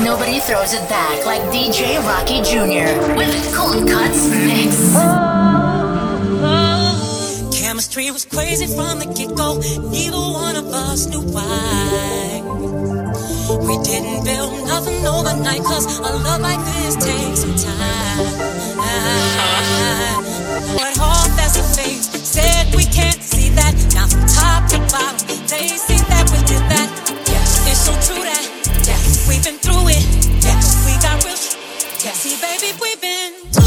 Nobody 0.00 0.40
throws 0.40 0.72
it 0.72 0.88
back 0.88 1.26
like 1.26 1.42
DJ 1.52 2.00
Rocky 2.08 2.40
Jr. 2.40 2.96
with 3.14 3.54
Cold 3.54 3.86
KuTZ 3.86 4.46
Mix. 4.46 4.96
Oh, 4.96 6.40
oh. 6.42 7.50
Chemistry 7.52 8.10
was 8.10 8.24
crazy 8.24 8.66
from 8.66 9.00
the 9.00 9.06
get 9.12 9.36
go. 9.36 9.58
Neither 9.90 10.16
one 10.16 10.56
of 10.56 10.64
us 10.72 11.06
knew 11.08 11.20
why. 11.20 12.40
We 13.68 13.76
didn't 13.84 14.24
build 14.24 14.66
nothing 14.66 15.06
overnight, 15.06 15.62
cause 15.62 15.84
a 15.98 16.00
love 16.00 16.40
like 16.40 16.58
this 16.72 16.96
takes 16.96 17.40
some 17.40 17.54
time. 17.54 18.24
But 20.72 20.98
all 21.04 21.28
that's 21.36 21.58
a 21.60 21.64
face 21.76 22.08
said 22.24 22.74
we 22.74 22.84
can't 22.86 23.20
see 23.22 23.50
that. 23.50 23.74
Now 23.92 24.06
from 24.08 24.24
top 24.24 24.70
to 24.72 24.78
bottom, 24.88 25.28
they 25.52 25.68
see 25.68 26.00
that 26.08 26.24
we 26.32 26.38
did 26.48 26.64
that. 26.72 26.88
Yes. 27.28 27.60
It's 27.68 27.84
so 27.84 27.92
true 28.00 28.24
that 28.24 28.40
yes. 28.86 29.28
we've 29.28 29.44
been 29.44 29.61
Tessie, 32.02 32.34
baby, 32.40 32.76
we've 32.82 33.00
been. 33.00 33.61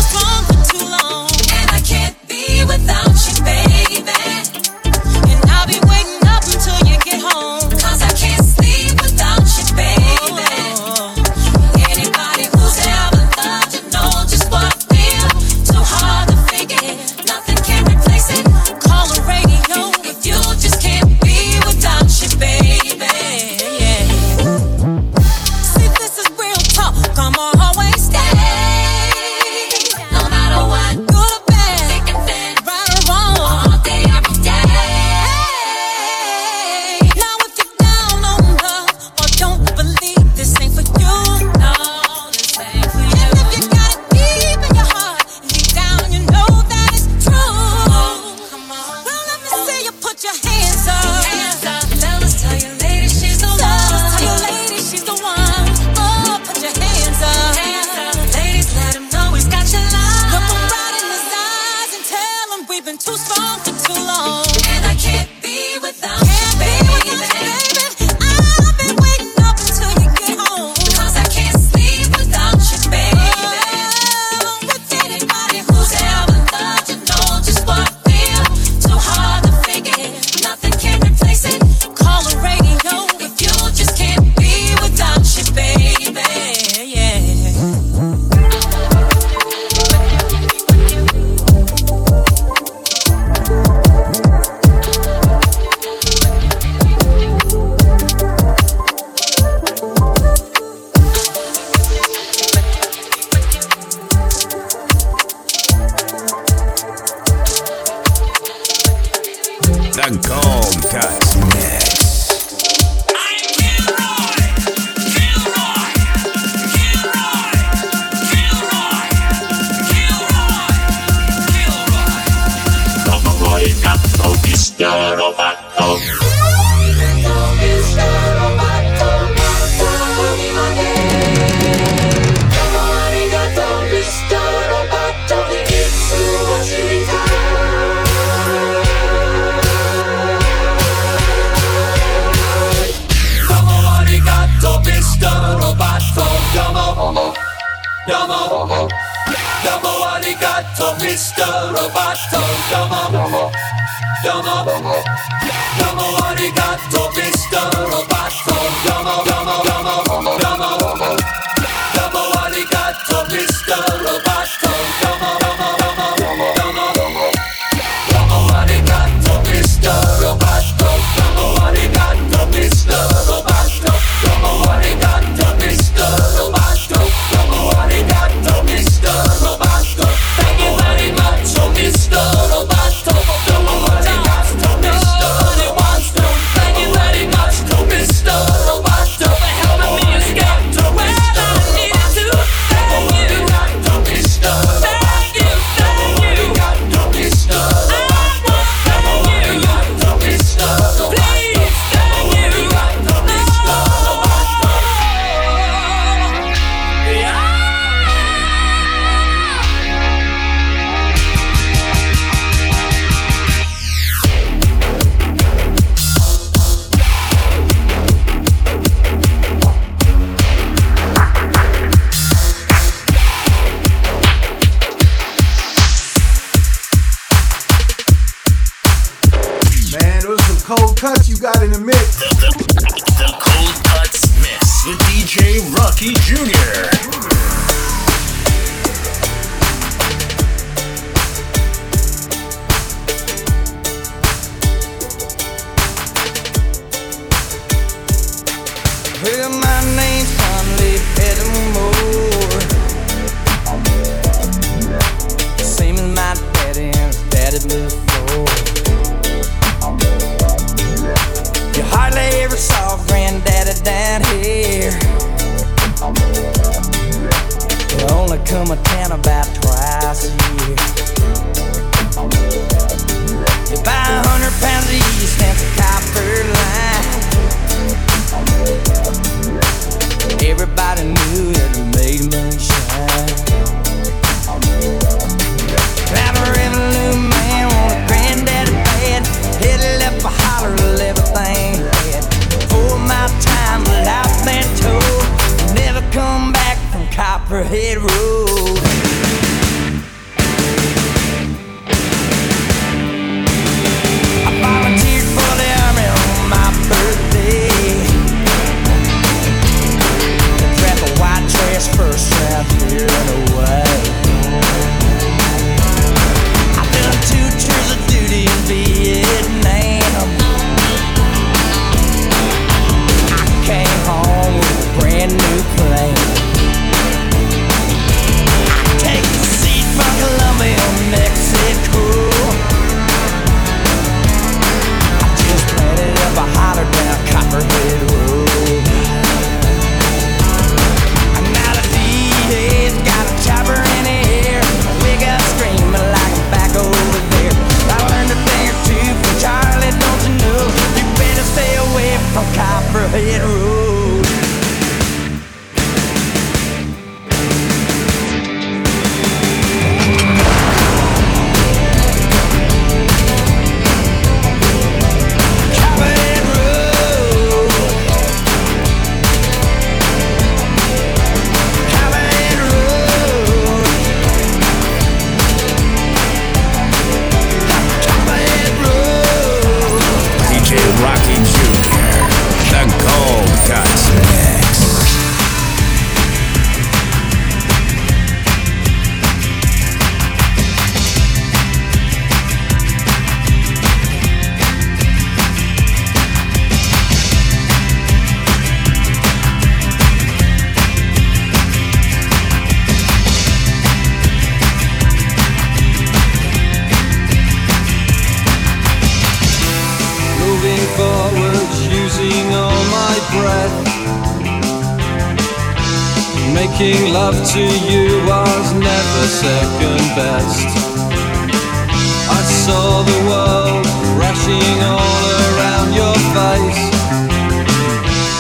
smashing 424.46 424.82
all 424.84 425.26
around 425.50 425.90
your 425.94 426.18
face. 426.38 426.84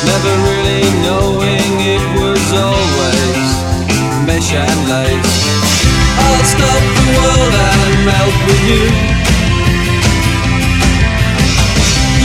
Never 0.06 0.34
really 0.46 0.86
knowing 1.02 1.72
it 1.81 2.04
was 2.22 2.46
always 2.54 3.50
mesh 4.25 4.54
and 4.54 4.81
lace. 4.86 5.38
I'll 6.22 6.46
stop 6.46 6.84
the 6.98 7.06
world 7.18 7.54
and 7.54 8.06
melt 8.06 8.38
with 8.46 8.63
you. 8.69 8.86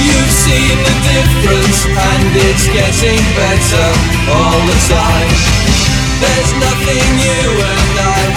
You've 0.04 0.34
seen 0.44 0.76
the 0.84 0.96
difference 1.08 1.80
and 1.88 2.36
it's 2.36 2.66
getting 2.68 3.22
better 3.32 3.88
all 4.28 4.60
the 4.68 4.78
time. 4.92 5.32
There's 6.20 6.52
nothing 6.60 7.06
new 7.16 7.50
and 7.64 7.98
I 7.98 8.29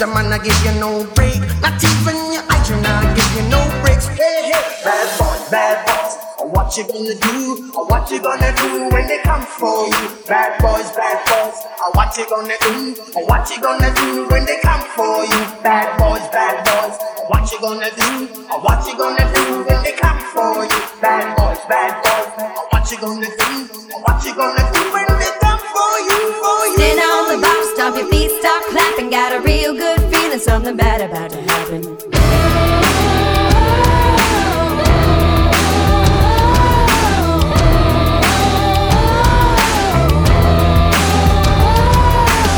soldier 0.00 0.14
man 0.14 0.32
I 0.32 0.38
give 0.38 0.56
you 0.64 0.80
no 0.80 1.04
break. 1.14 1.36
Not 1.60 1.76
even 1.76 2.16
your 2.32 2.44
eyes 2.48 2.70
now 2.70 3.14
give 3.14 3.32
you 3.36 3.44
no 3.52 3.60
breaks. 3.82 4.08
Hey, 4.08 4.48
hey, 4.48 4.64
bad 4.84 5.08
boys, 5.18 5.50
bad 5.50 5.76
boys. 5.84 6.16
What 6.52 6.76
you 6.76 6.84
gonna 6.88 7.14
do? 7.14 7.68
What 7.74 8.10
you 8.10 8.20
gonna 8.20 8.52
do 8.56 8.88
when 8.88 9.06
they 9.08 9.20
come 9.22 9.44
for 9.44 9.86
you? 9.86 10.08
Bad 10.26 10.60
boys, 10.62 10.90
bad 10.96 11.20
boys. 11.28 11.58
What 11.92 12.16
you 12.16 12.24
gonna 12.28 12.56
do? 12.62 12.94
What 13.28 13.50
you 13.50 13.60
gonna 13.60 13.92
do 13.94 14.28
when 14.28 14.46
they 14.46 14.58
come 14.62 14.84
for 14.96 15.24
you? 15.24 15.40
Bad 15.62 15.98
boys, 15.98 16.26
bad 16.32 16.64
boys. 16.64 16.96
What 17.28 17.52
you 17.52 17.60
gonna 17.60 17.90
do? 17.92 18.26
What 18.64 18.86
you 18.86 18.96
gonna 18.96 19.26
do 19.34 19.64
when 19.68 19.82
they 19.82 19.92
come 19.92 20.20
for 20.32 20.64
you? 20.64 20.80
Bad 21.00 21.36
boys, 21.36 21.60
bad 21.68 21.92
boys. 22.00 22.30
What 22.72 22.90
you 22.90 22.98
gonna 22.98 23.28
do? 23.28 23.50
What 24.00 24.24
you 24.24 24.34
gonna 24.34 24.64
do 24.72 24.80
when 24.92 25.09
your 28.00 28.10
feet, 28.10 28.30
start 28.40 28.64
clapping. 28.64 29.10
Got 29.10 29.32
a 29.32 29.40
real 29.40 29.74
good 29.74 30.00
feeling, 30.12 30.38
something 30.38 30.76
bad 30.76 31.00
about 31.00 31.30
to 31.30 31.40
happen. 31.42 31.82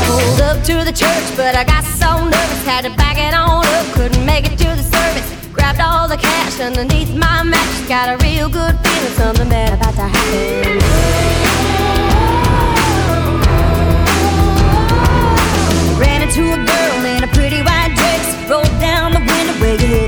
Pulled 0.05 0.41
up 0.41 0.63
to 0.63 0.83
the 0.83 0.93
church, 0.93 1.35
but 1.35 1.55
I 1.55 1.63
got 1.63 1.83
so 1.83 2.23
nervous, 2.23 2.65
had 2.65 2.83
to 2.83 2.91
back 2.95 3.17
it 3.17 3.33
on 3.33 3.65
up. 3.65 3.85
Couldn't 3.93 4.25
make 4.25 4.45
it 4.45 4.57
to 4.57 4.67
the 4.67 4.83
service. 4.83 5.47
Grabbed 5.51 5.81
all 5.81 6.07
the 6.07 6.17
cash 6.17 6.59
underneath 6.59 7.13
my 7.15 7.43
mattress. 7.43 7.87
Got 7.87 8.09
a 8.09 8.23
real 8.23 8.49
good 8.49 8.77
feeling, 8.79 9.13
something 9.13 9.49
bad 9.49 9.73
about 9.73 9.93
to 9.95 10.07
happen. 10.07 11.42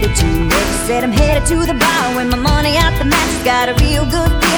Headed. 0.07 0.51
Said 0.85 1.03
I'm 1.03 1.11
headed 1.11 1.47
to 1.49 1.65
the 1.65 1.73
bar 1.73 2.15
with 2.15 2.29
my 2.29 2.37
money 2.37 2.77
out 2.77 2.97
the 2.99 3.05
match. 3.05 3.45
Got 3.45 3.69
a 3.69 3.73
real 3.83 4.05
good 4.05 4.29
feeling, 4.29 4.54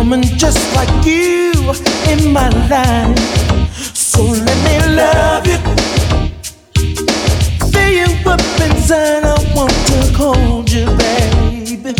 woman 0.00 0.22
just 0.22 0.60
like 0.74 1.04
you 1.04 1.52
in 2.08 2.32
my 2.32 2.48
life. 2.70 3.68
So 3.94 4.22
let 4.22 4.58
me 4.66 4.76
love 4.96 5.46
you. 5.46 5.58
Fill 7.70 7.92
you 8.00 8.10
up 8.32 8.40
inside. 8.64 9.24
I 9.24 9.36
want 9.54 9.76
to 9.90 9.98
hold 10.20 10.72
you, 10.72 10.86
baby. 11.02 11.92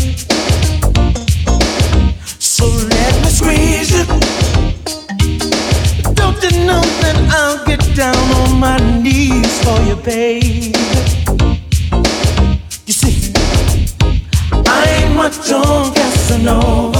So 2.38 2.64
let 2.94 3.12
me 3.22 3.30
squeeze 3.38 3.90
you. 3.96 4.04
Don't 6.20 6.40
you 6.44 6.52
know 6.68 6.84
that 7.02 7.18
I'll 7.38 7.60
get 7.66 7.82
down 7.94 8.24
on 8.40 8.58
my 8.58 8.78
knees 9.02 9.52
for 9.62 9.78
you, 9.88 9.96
baby? 9.96 10.72
You 12.86 12.94
see, 13.00 13.32
I 14.76 14.80
ain't 14.96 15.14
much 15.14 15.52
on 15.52 15.92
Casanova. 15.94 16.99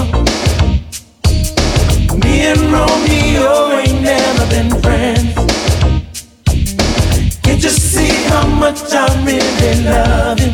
Much 8.61 8.93
I 8.93 9.07
really 9.25 9.85
love 9.85 10.39
you. 10.39 10.53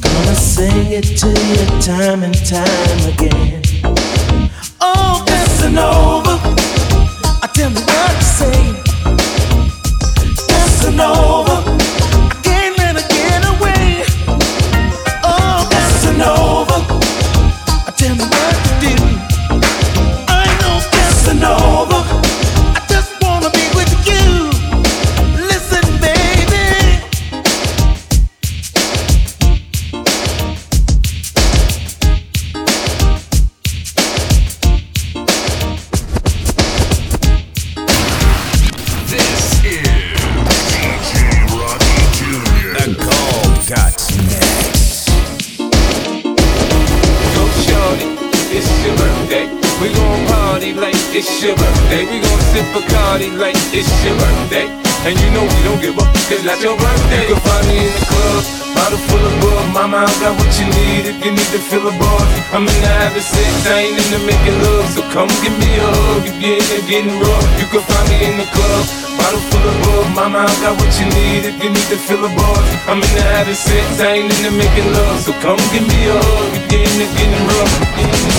Gonna 0.00 0.34
sing 0.34 0.92
it 0.92 1.04
to 1.20 1.28
you 1.28 1.80
time 1.82 2.22
and 2.22 2.34
time 2.46 3.00
again. 3.12 3.60
Oh, 4.80 5.22
Casanova, 5.26 6.40
I 7.42 7.46
tell 7.52 7.68
me 7.68 7.80
what 7.90 8.16
to 8.16 8.24
say. 8.24 8.60
Casanova, 10.48 11.63
I 63.64 63.88
ain't 63.88 63.96
into 63.96 64.20
making 64.28 64.58
love. 64.60 64.86
So 64.92 65.00
come 65.08 65.28
give 65.40 65.56
me 65.56 65.70
a 65.80 65.88
hug 65.88 66.22
if 66.28 66.36
you're 66.36 66.60
into 66.60 66.80
getting 66.84 67.16
rough. 67.16 67.48
You 67.56 67.66
can 67.72 67.80
find 67.80 68.06
me 68.12 68.16
in 68.28 68.36
the 68.36 68.48
club, 68.52 68.84
bottle 69.16 69.40
full 69.48 69.64
of 69.64 69.76
bug. 69.84 70.06
Mama, 70.12 70.44
I 70.44 70.54
got 70.60 70.76
what 70.76 70.92
you 71.00 71.08
need 71.08 71.48
if 71.48 71.56
you 71.64 71.70
need 71.72 71.88
to 71.88 71.96
fill 71.96 72.24
a 72.24 72.30
bar. 72.36 72.60
I'm 72.92 73.00
in 73.00 73.12
the 73.16 73.24
having 73.34 73.56
sex, 73.56 74.00
I 74.04 74.20
ain't 74.20 74.28
into 74.28 74.52
making 74.52 74.88
love. 74.92 75.16
So 75.24 75.32
come 75.40 75.56
give 75.72 75.86
me 75.88 76.00
a 76.12 76.16
hug 76.16 76.52
if 76.60 76.64
you're 76.68 76.84
into 76.84 77.08
getting 77.16 77.44
rough. 77.48 77.72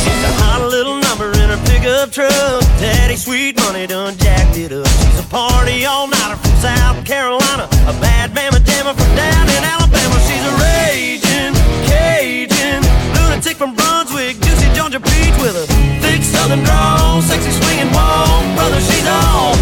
She's 0.05 0.23
a 0.29 0.33
hot 0.45 0.61
little 0.61 1.01
number 1.01 1.33
in 1.41 1.49
her 1.49 1.61
pickup 1.65 2.13
truck. 2.13 2.61
Daddy 2.77 3.17
Sweet 3.17 3.57
Money 3.65 3.87
done 3.87 4.13
jacked 4.21 4.57
it 4.61 4.71
up. 4.71 4.85
She's 4.85 5.19
a 5.19 5.27
party 5.33 5.89
all 5.89 6.05
nighter 6.05 6.37
from 6.37 6.53
South 6.61 7.01
Carolina. 7.01 7.65
A 7.89 7.93
bad 7.97 8.29
mama 8.37 8.61
jammer 8.61 8.93
from 8.93 9.11
down 9.17 9.49
in 9.49 9.61
Alabama. 9.65 10.17
She's 10.29 10.45
a 10.45 10.53
raging 10.61 11.53
Cajun 11.89 12.85
lunatic 13.17 13.57
from 13.57 13.73
Brunswick. 13.73 14.37
Juicy 14.45 14.54
Georgia 14.85 14.99
peach 14.99 15.33
with 15.41 15.57
a 15.57 15.65
thick 15.97 16.21
southern 16.21 16.61
drawl. 16.61 17.19
Sexy 17.19 17.49
swinging 17.49 17.89
wall. 17.89 18.45
Brother, 18.53 18.77
she's 18.77 19.07
all 19.09 19.57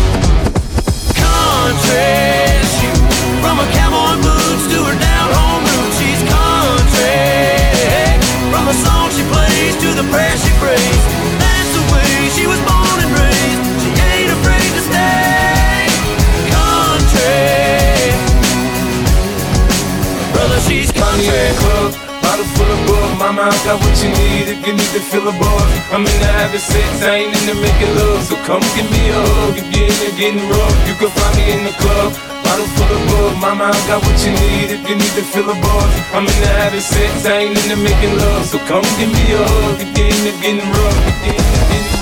country. 1.16 2.60
She, 2.76 2.92
from 3.40 3.56
her 3.56 3.70
cowboy 3.72 4.20
boots 4.20 4.68
to 4.68 4.84
her 4.84 5.00
down 5.00 5.28
home 5.32 5.64
roots. 5.64 5.96
She's 5.96 6.20
country. 6.28 7.24
From 8.52 8.68
the 8.68 8.76
song 8.84 9.16
she 9.16 9.24
plays 9.32 9.80
to 9.80 9.96
the 9.96 10.04
prayer 10.12 10.36
she 10.44 10.52
prays. 10.60 11.04
That's 11.40 11.72
the 11.72 11.84
way 11.96 12.28
she 12.36 12.44
was 12.44 12.60
born 12.68 12.98
and 13.00 13.12
raised. 13.16 13.64
She 13.80 13.96
ain't 13.96 14.28
afraid 14.28 14.70
to 14.76 14.84
stay 14.92 15.88
country. 16.52 18.12
Brother, 20.36 20.60
she's 20.68 20.92
me 20.92 21.56
club, 21.64 22.13
bottle 22.44 22.56
full 22.56 22.72
of 22.72 22.88
bug. 22.88 23.20
Mama, 23.20 23.42
I 23.48 23.58
got 23.64 23.80
what 23.80 23.96
you 24.04 24.10
need 24.10 24.48
if 24.52 24.60
you 24.68 24.74
need 24.74 24.92
to 24.94 25.02
fill 25.02 25.28
a 25.28 25.32
bar. 25.32 25.62
I'm 25.92 26.04
in 26.04 26.18
the 26.20 26.30
having 26.40 26.60
sex, 26.60 27.02
I 27.02 27.24
ain't 27.24 27.36
into 27.36 27.56
making 27.56 27.96
love. 27.96 28.24
So 28.24 28.36
come 28.44 28.64
give 28.76 28.90
me 28.92 29.10
a 29.10 29.20
hug 29.20 29.58
if 29.58 29.66
you're 29.72 29.88
in 29.88 29.92
into 29.92 30.12
getting 30.18 30.44
rough. 30.50 30.76
You 30.88 30.96
can 31.00 31.10
find 31.10 31.36
me 31.38 31.44
in 31.52 31.64
the 31.64 31.74
club. 31.80 32.14
Bottle 32.44 32.68
full 32.76 32.92
of 32.92 33.02
bug, 33.08 33.34
mama, 33.40 33.72
I 33.72 33.80
got 33.88 34.04
what 34.04 34.18
you 34.26 34.32
need 34.36 34.76
if 34.76 34.82
you 34.90 34.96
need 34.96 35.14
to 35.16 35.24
fill 35.24 35.50
a 35.50 35.56
bar. 35.56 35.86
I'm 36.14 36.28
in 36.28 36.38
the 36.44 36.52
having 36.60 36.84
sex, 36.84 37.26
I 37.26 37.48
ain't 37.48 37.58
into 37.58 37.78
making 37.78 38.18
love. 38.18 38.46
So 38.46 38.60
come 38.68 38.86
give 39.00 39.12
me 39.12 39.26
a 39.34 39.40
hug 39.40 39.80
if 39.80 39.90
you're. 39.98 40.04
You're 40.04 40.12
into 40.12 40.32
getting 40.42 40.70
rough. 40.72 41.93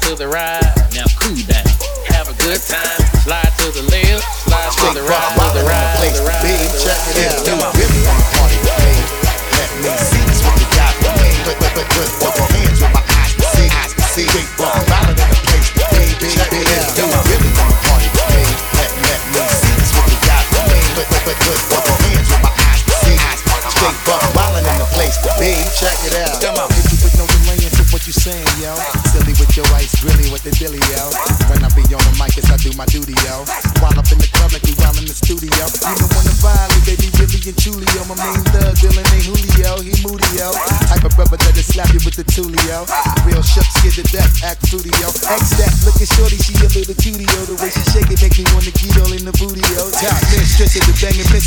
to 0.00 0.14
the 0.14 0.28
right, 0.28 0.62
now 0.94 1.04
cool 1.18 1.36
down. 1.46 1.64
Have 2.06 2.28
a 2.28 2.34
good 2.42 2.60
time. 2.60 3.00
Slide 3.22 3.52
to 3.58 3.70
the 3.72 3.82
left, 3.90 4.24
slide 4.44 4.72
to 4.72 4.94
the 4.94 5.02
right. 5.02 5.37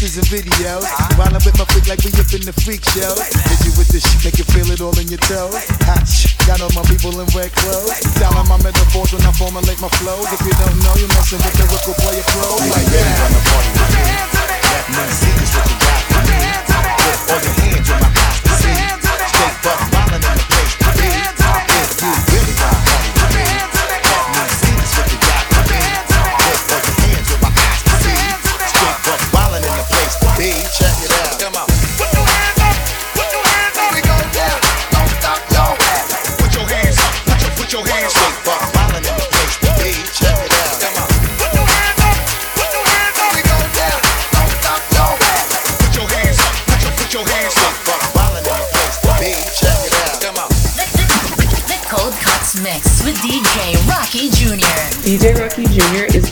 pictures 0.02 0.18
and 0.18 0.26
videos. 0.34 0.82
While 1.14 1.30
I'm 1.30 1.42
with 1.46 1.58
my 1.62 1.66
freak 1.70 1.86
like 1.86 2.02
we 2.02 2.10
up 2.18 2.34
in 2.34 2.42
the 2.42 2.54
freak 2.66 2.82
show. 2.90 3.14
Did 3.14 3.62
you 3.62 3.72
with 3.78 3.94
this 3.94 4.02
shit, 4.02 4.26
make 4.26 4.38
you 4.42 4.46
feel 4.50 4.66
it 4.74 4.82
all 4.82 4.98
in 4.98 5.08
your 5.14 5.22
toes. 5.30 5.54
Hot 5.86 6.02
shit, 6.10 6.34
got 6.50 6.58
all 6.58 6.74
my 6.74 6.82
people 6.90 7.14
in 7.22 7.30
red 7.38 7.54
clothes. 7.54 8.02
Styling 8.18 8.50
my 8.50 8.58
metaphors 8.66 9.14
when 9.14 9.22
I 9.22 9.32
formulate 9.38 9.78
my 9.78 9.94
flows. 10.02 10.26
If 10.34 10.42
you 10.42 10.54
don't 10.58 10.78
know, 10.82 10.98
you're 10.98 11.14
messing 11.14 11.38
with 11.46 11.54
the 11.54 11.70
lyrical 11.70 11.94
player 12.02 12.26
flow. 12.34 12.58
Like. 12.66 12.90
Yeah. 12.90 13.14
Me. 14.90 15.06
Me. 16.26 16.50
Put 17.30 17.46
your 17.46 17.54
hands 17.62 17.90
on 17.94 18.02
my. 18.02 18.10
Stay 18.58 19.54
buck 19.62 19.91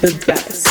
the 0.01 0.23
best. 0.25 0.68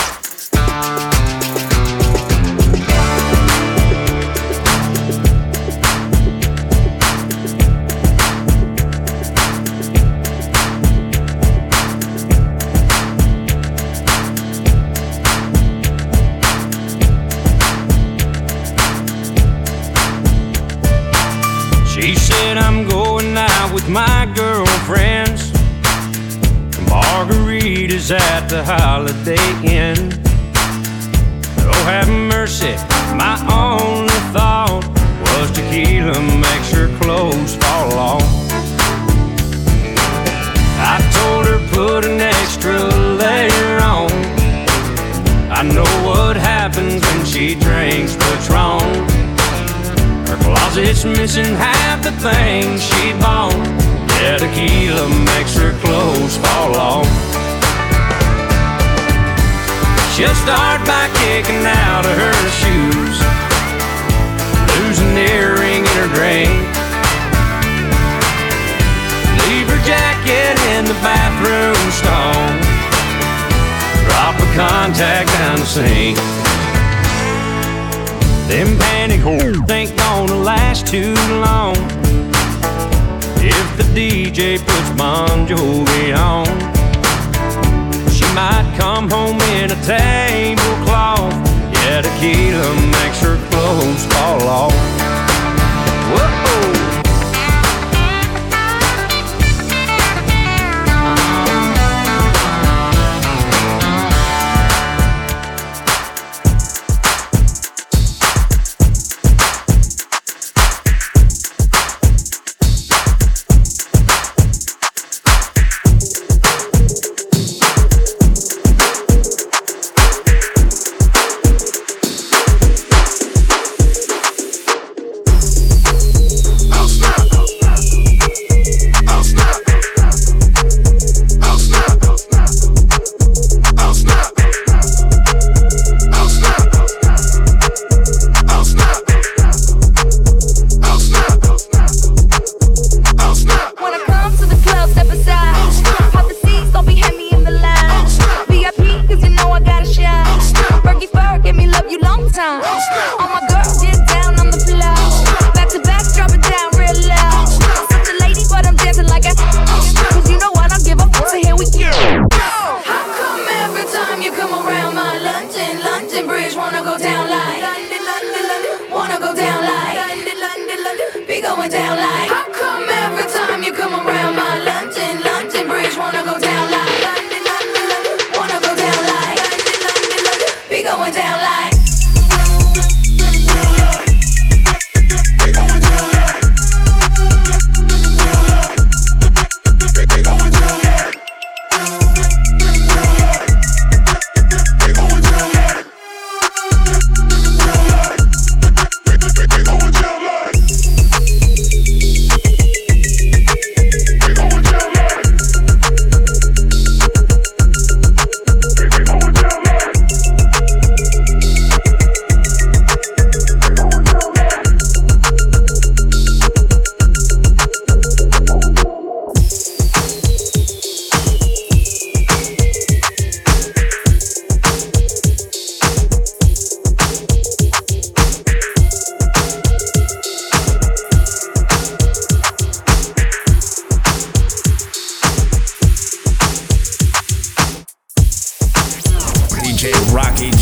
the 28.48 28.64
Holiday 28.64 29.36
Inn. 29.62 29.87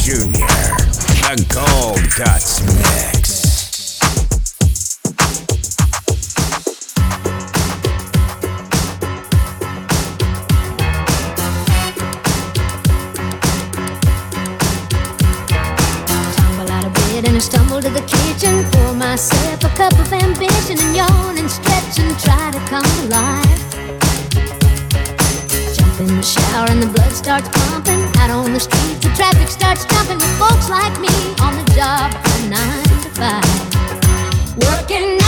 Jr. 0.06 0.14
The 0.14 1.44
Cold 1.50 1.98
KuTZ 2.14 2.62
Mix. 2.78 3.98
Tumble 16.36 16.70
out 16.70 16.86
of 16.86 16.94
bed 16.94 17.26
and 17.26 17.34
I 17.34 17.40
stumble 17.40 17.80
to 17.80 17.90
the 17.90 18.02
kitchen. 18.02 18.64
Pour 18.70 18.94
myself 18.94 19.64
a 19.64 19.68
cup 19.70 19.92
of 19.98 20.12
ambition 20.12 20.78
and 20.78 20.94
yawn 20.94 21.36
and 21.36 21.50
stretch 21.50 21.98
and 21.98 22.16
try 22.20 22.52
to 22.52 22.60
come 22.70 22.84
to 22.84 23.08
life. 23.08 23.74
Jump 25.74 25.98
in 25.98 26.06
the 26.16 26.22
shower 26.22 26.70
and 26.70 26.80
the 26.80 26.86
blood 26.94 27.10
starts 27.10 27.48
pumping. 27.48 28.06
Out 28.20 28.30
on 28.30 28.52
the 28.52 28.60
streets, 28.60 29.00
the 29.00 29.10
traffic 29.16 29.48
starts 29.66 29.84
jumping 29.86 30.18
with 30.18 30.38
folks 30.38 30.70
like 30.70 30.94
me 31.00 31.08
on 31.42 31.52
the 31.56 31.64
job 31.74 32.12
from 32.22 32.50
nine 32.50 32.84
to 33.02 33.10
five. 33.18 34.56
Working 34.56 35.25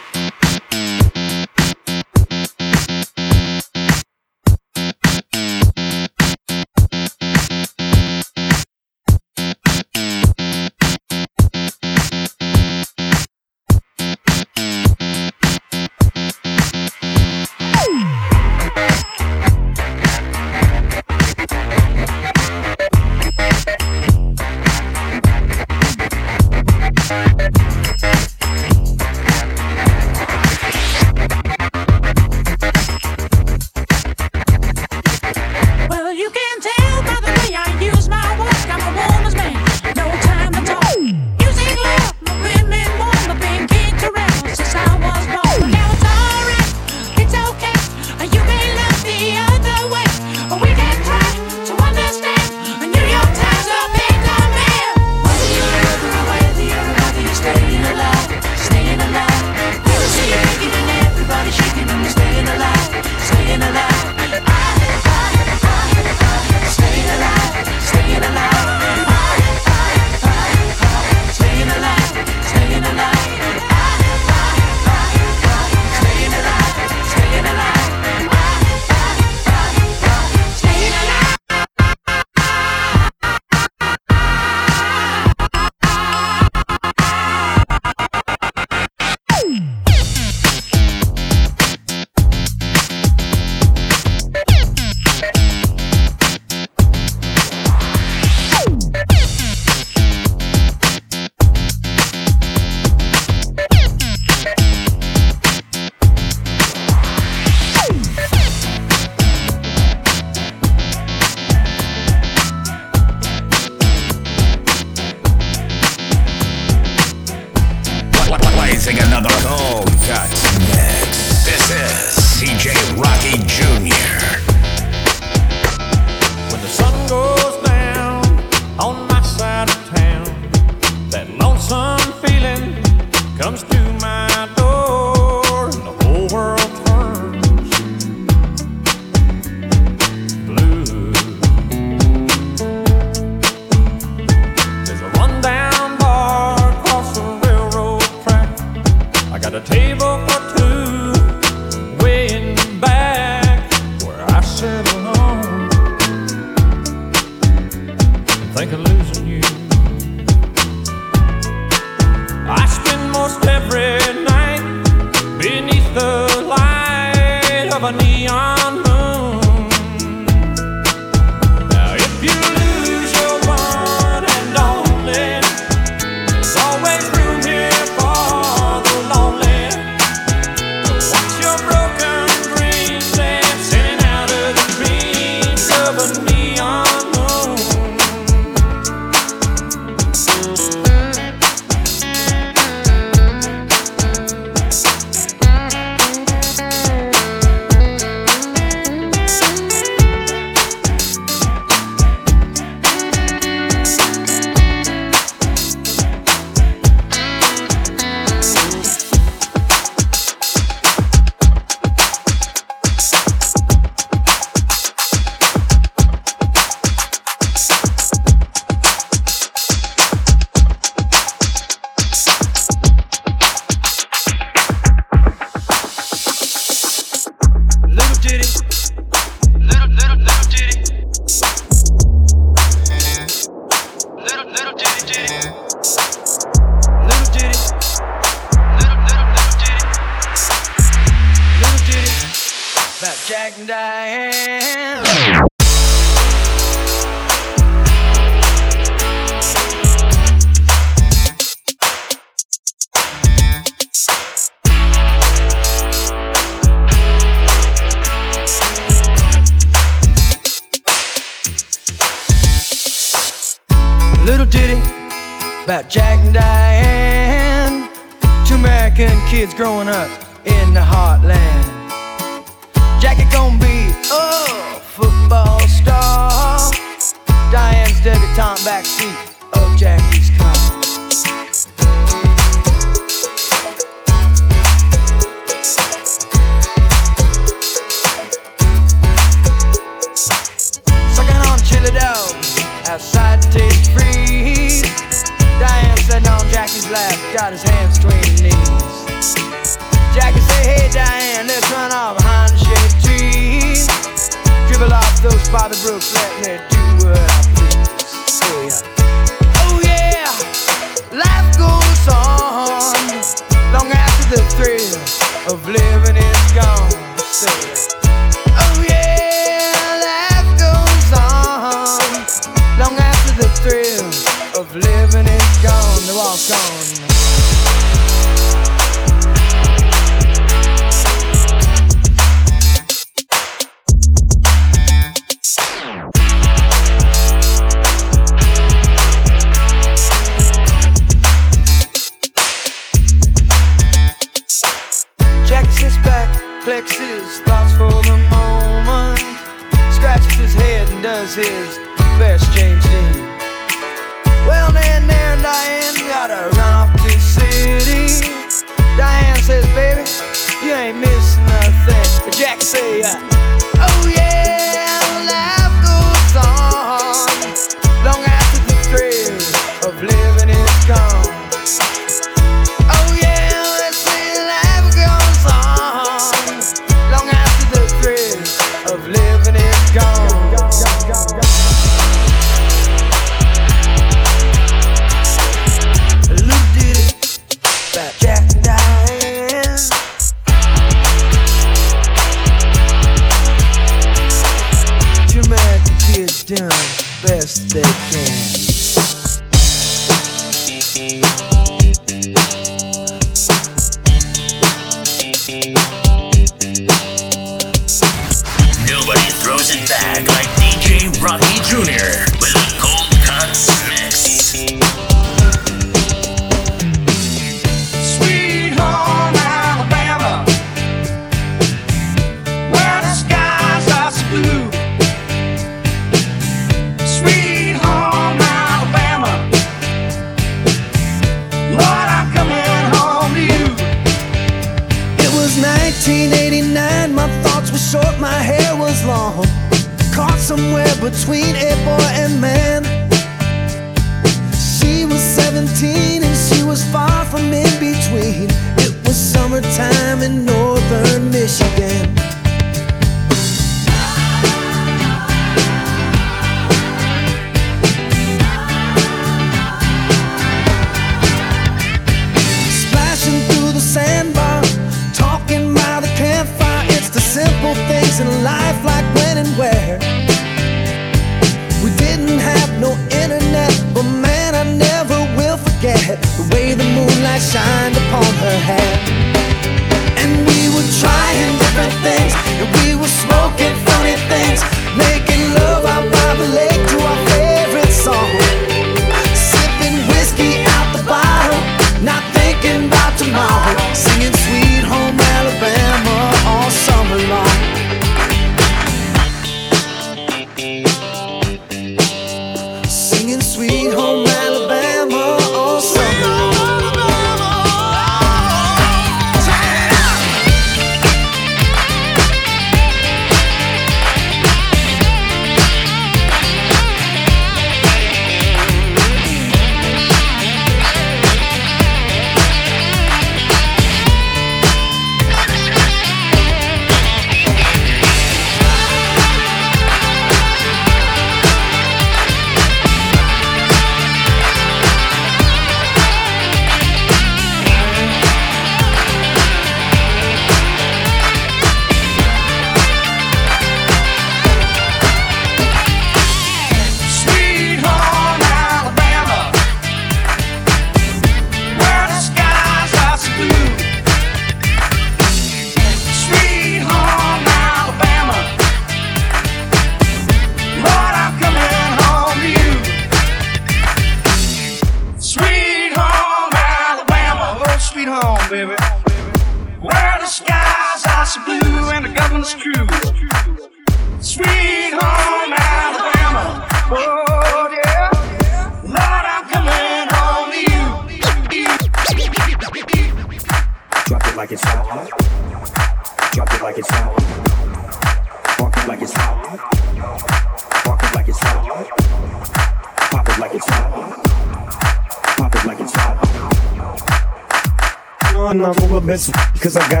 best 599.73 599.89
cause 599.89 600.00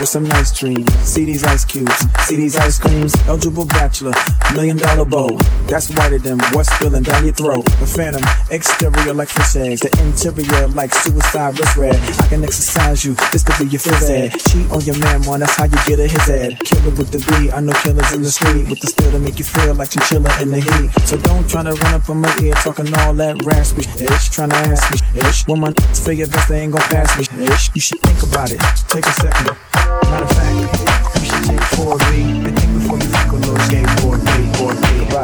with 0.00 0.08
some 0.08 0.24
nice 0.24 0.56
dreams. 0.56 0.92
See 1.02 1.24
these 1.24 1.44
ice 1.44 1.64
cubes, 1.64 1.94
see 2.26 2.36
these 2.36 2.56
ice 2.56 2.78
creams. 2.78 3.14
Eligible 3.26 3.66
bachelor, 3.66 4.12
million 4.54 4.76
dollar 4.76 5.04
bow. 5.04 5.36
That's 5.66 5.90
whiter 5.90 6.18
than 6.18 6.38
what's 6.52 6.70
spilling 6.70 7.02
down 7.02 7.24
your 7.24 7.34
throat. 7.34 7.64
The 7.80 7.86
phantom, 7.86 8.22
exterior 8.50 9.14
like 9.14 9.28
fish 9.28 9.56
eggs, 9.56 9.80
the 9.80 9.90
interior 10.02 10.68
like 10.68 10.94
suicide 10.94 11.58
wrist 11.58 11.76
red. 11.76 11.96
I 11.96 12.28
can 12.28 12.44
exercise 12.44 13.04
you, 13.04 13.14
this 13.32 13.42
to 13.44 13.54
be 13.58 13.70
your 13.70 13.80
phys 13.80 14.08
ed. 14.08 14.30
Cheat 14.48 14.70
on 14.70 14.80
your 14.82 14.98
man, 14.98 15.22
one, 15.22 15.40
that's 15.40 15.56
how 15.56 15.64
you 15.64 15.78
get 15.86 16.00
a 16.00 16.06
his 16.06 16.26
head. 16.26 16.58
Killer 16.60 16.94
with 16.94 17.10
the 17.10 17.18
B, 17.18 17.50
I 17.50 17.60
know 17.60 17.72
killers 17.82 18.12
in 18.12 18.22
the 18.22 18.30
street 18.30 18.68
with 18.68 18.80
the 18.80 18.86
steel 18.86 19.10
to 19.10 19.18
make 19.18 19.38
you 19.38 19.44
feel 19.44 19.74
like 19.74 19.90
chinchilla 19.90 20.30
in 20.42 20.50
the 20.50 20.60
heat. 20.60 20.90
So 21.06 21.16
don't 21.18 21.48
try 21.48 21.62
to 21.62 21.72
run 21.72 21.94
up 21.94 22.08
on 22.08 22.20
my 22.20 22.34
ear 22.42 22.54
talking 22.54 22.92
all 22.94 23.14
that 23.14 23.44
raspy 23.44 23.82
ish. 24.02 24.28
Trying 24.30 24.50
to 24.50 24.56
ask 24.56 24.90
me 24.90 25.20
ish. 25.28 25.46
When 25.46 25.60
my 25.60 25.72
figure 25.94 26.26
best, 26.26 26.48
they 26.48 26.60
ain't 26.60 26.72
gonna 26.72 26.84
pass 26.84 27.16
me 27.18 27.46
ish. 27.46 27.70
You 27.74 27.80
should 27.80 28.00
think 28.00 28.22
about 28.22 28.50
it. 28.50 28.60
Take 28.88 29.06
a 29.06 29.12
second. 29.12 29.67
Matter 30.10 30.24
of 30.24 30.30
fact, 30.30 31.20
you 31.20 31.24
should 31.28 31.44
take 31.44 31.60
four 31.76 31.92
of 31.94 32.00
me 32.10 32.22
and 32.48 32.58
think 32.58 32.72
before 32.72 32.96
you 32.96 33.04
think 33.04 33.32
a 33.32 33.36
little 33.36 33.56
skateboard 33.56 33.98
B 33.98 34.06
or 34.08 34.16
B 34.16 34.17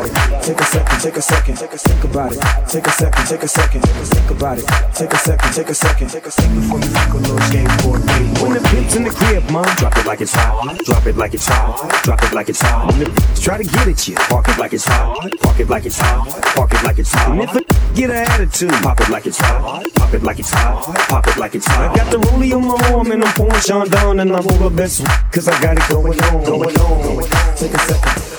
about 0.04 0.32
it. 0.32 0.42
Take 0.44 0.60
a 0.60 0.64
second, 0.64 1.00
take 1.00 1.16
a 1.16 1.22
second, 1.22 1.56
take 1.56 1.72
a 1.72 1.78
think 1.78 2.04
about 2.04 2.32
it. 2.32 2.40
Take 2.68 2.86
a 2.86 2.90
second, 2.90 3.26
take 3.26 3.42
a 3.42 3.48
second, 3.48 3.82
take 3.82 3.96
a 3.96 4.04
think 4.04 4.30
about 4.30 4.58
it. 4.58 4.66
Take 4.94 5.12
a 5.12 5.18
second, 5.18 5.52
take 5.52 5.68
a 5.68 5.74
second, 5.74 6.08
take 6.10 6.26
a 6.26 6.30
think 6.30 6.54
before 6.54 6.78
you 6.78 6.90
think 6.90 7.14
a 7.14 7.16
little 7.16 7.38
skateboard 7.38 8.42
When 8.42 8.52
the 8.52 8.60
pimp's 8.68 8.96
in 8.96 9.04
the 9.04 9.10
crib, 9.10 9.50
mom, 9.50 9.64
drop 9.76 9.96
it 9.96 10.06
like 10.06 10.20
it's 10.20 10.34
hot. 10.34 10.78
Drop 10.84 11.06
it 11.06 11.16
like 11.16 11.34
it's 11.34 11.46
hot. 11.46 12.04
Drop 12.04 12.22
it 12.22 12.32
like 12.32 12.48
it's 12.48 12.60
hot. 12.60 12.92
Try 13.36 13.58
to 13.58 13.64
get 13.64 13.88
at 13.88 14.08
you, 14.08 14.14
park 14.14 14.48
it 14.48 14.58
like 14.58 14.72
it's 14.72 14.84
hot. 14.84 15.30
Park 15.40 15.60
it 15.60 15.68
like 15.68 15.86
it's 15.86 15.98
hot. 15.98 16.28
Park 16.54 16.72
it 16.72 16.84
like 16.84 16.98
it's 16.98 17.12
hot. 17.12 17.30
And 17.30 17.42
if 17.42 17.94
get 17.94 18.10
an 18.10 18.16
attitude, 18.16 18.72
pop 18.82 19.00
it 19.00 19.08
like 19.08 19.26
it's 19.26 19.38
hot. 19.38 19.84
Pop 19.94 20.14
it 20.14 20.22
like 20.22 20.38
it's 20.38 20.50
hot. 20.50 20.84
Pop 21.08 21.26
it 21.26 21.36
like 21.36 21.54
it's 21.54 21.66
hot. 21.66 21.90
I 21.90 21.96
got 21.96 22.10
the 22.10 22.18
rollie 22.18 22.52
on 22.54 22.66
my 22.66 22.92
arm 22.92 23.10
and 23.12 23.24
I'm 23.24 23.34
pouring 23.34 23.60
Chandon 23.60 24.20
and 24.20 24.32
I'm 24.32 24.46
over 24.48 24.70
best 24.70 25.04
cause 25.32 25.48
I 25.48 25.60
got 25.62 25.76
it 25.76 25.88
going 25.88 26.20
on, 26.20 26.44
going 26.44 26.76
on. 26.76 27.56
Take 27.56 27.74
a 27.74 27.78
second. 27.78 28.33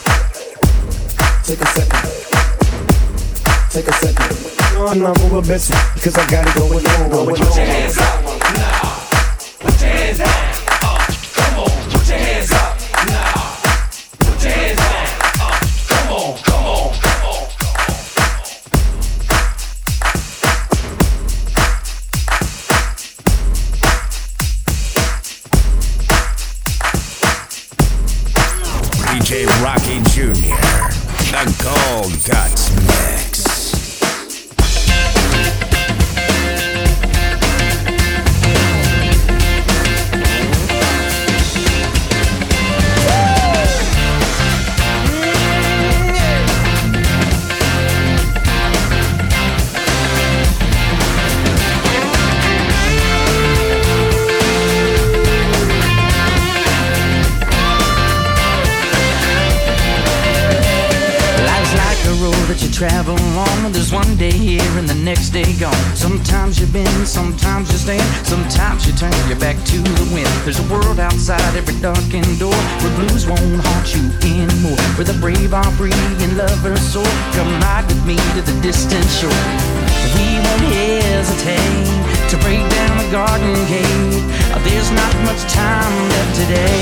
Take 1.46 1.62
a 1.62 1.66
second. 1.68 2.00
Take 3.70 3.88
a 3.88 3.94
second. 3.94 4.78
On, 4.80 5.06
I'm 5.06 5.32
over 5.32 5.48
best 5.48 5.72
cause 6.04 6.18
I 6.18 6.28
got 6.28 6.48
it 6.48 6.56
going 6.56 6.84
on. 6.88 7.28
Put 7.28 7.38
your 7.38 7.66
hands 7.66 8.00
up. 8.00 8.85
Darkened 71.86 72.40
door 72.40 72.62
where 72.82 72.96
blues 72.98 73.28
won't 73.28 73.62
haunt 73.62 73.94
you 73.94 74.02
anymore. 74.26 74.82
Where 74.98 75.06
the 75.06 75.14
brave 75.22 75.54
are 75.54 75.72
free 75.78 75.94
and 75.94 76.36
lovers 76.36 76.82
soar. 76.82 77.06
Come 77.38 77.52
ride 77.62 77.86
with 77.86 78.04
me 78.08 78.18
to 78.34 78.42
the 78.42 78.58
distant 78.66 79.06
shore. 79.06 79.46
We 80.18 80.26
won't 80.42 80.66
hesitate 80.74 81.86
to 82.32 82.38
break 82.42 82.66
down 82.74 82.98
the 82.98 83.10
garden 83.12 83.54
gate. 83.70 84.26
There's 84.66 84.90
not 84.90 85.14
much 85.30 85.42
time 85.54 85.94
left 86.10 86.34
today. 86.42 86.75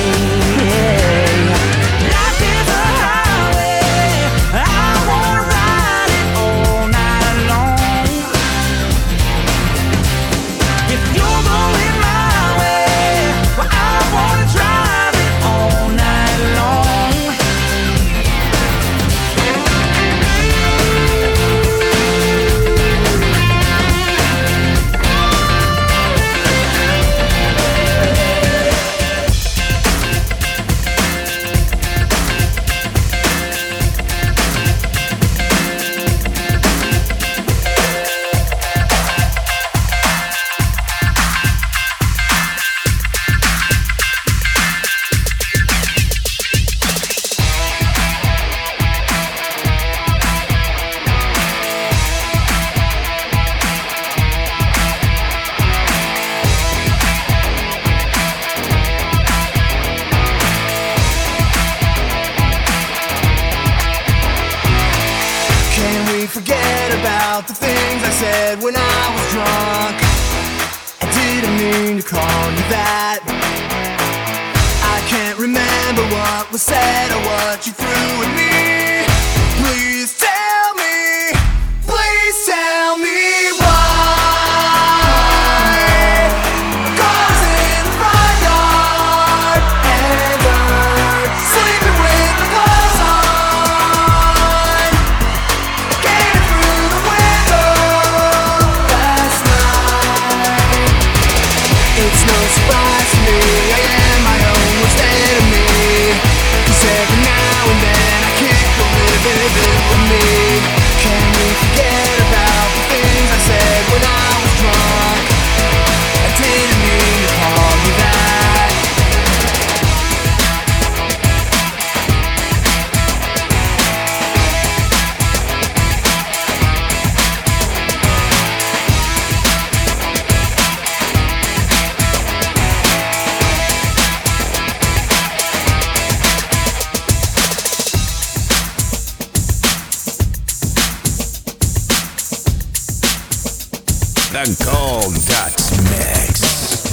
Mix. 144.94 146.86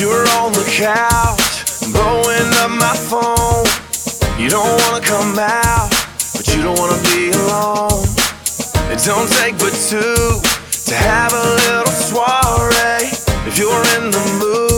You're 0.00 0.26
on 0.40 0.52
the 0.52 0.64
couch, 0.72 1.92
blowing 1.92 2.50
up 2.56 2.70
my 2.70 2.96
phone. 2.96 3.66
You 4.40 4.48
don't 4.48 4.80
wanna 4.84 5.04
come 5.04 5.38
out, 5.38 5.90
but 6.32 6.48
you 6.48 6.62
don't 6.62 6.78
wanna 6.78 7.02
be 7.12 7.32
alone. 7.32 8.08
It 8.90 9.04
don't 9.04 9.30
take 9.32 9.58
but 9.58 9.74
two 9.90 10.40
to 10.86 10.94
have 10.94 11.32
a 11.34 11.44
little 11.60 11.92
soiree. 11.92 13.10
If 13.46 13.58
you're 13.58 13.84
in 13.96 14.10
the 14.10 14.24
mood, 14.40 14.75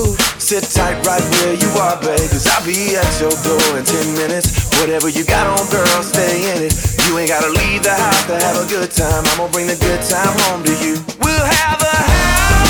sit 0.49 0.65
tight 0.65 0.97
right 1.05 1.21
where 1.37 1.53
you 1.53 1.69
are, 1.77 2.01
babe. 2.01 2.17
Cause 2.33 2.49
I'll 2.49 2.65
be 2.65 2.97
at 2.97 3.21
your 3.21 3.29
door 3.45 3.77
in 3.77 3.85
10 3.85 4.15
minutes. 4.17 4.73
Whatever 4.81 5.11
you 5.11 5.23
got 5.23 5.45
on, 5.45 5.61
girl, 5.69 6.03
stay 6.03 6.57
in 6.57 6.63
it. 6.65 6.73
You 7.05 7.19
ain't 7.19 7.29
gotta 7.29 7.51
leave 7.53 7.83
the 7.83 7.93
house 7.93 8.25
to 8.29 8.35
have 8.41 8.57
a 8.57 8.67
good 8.67 8.91
time. 8.91 9.27
I'm 9.29 9.37
gonna 9.37 9.53
bring 9.53 9.67
the 9.67 9.77
good 9.77 10.01
time 10.01 10.33
home 10.49 10.65
to 10.65 10.73
you. 10.81 11.05
We'll 11.21 11.45
have 11.45 11.83
a 11.83 11.97
house 12.01 12.68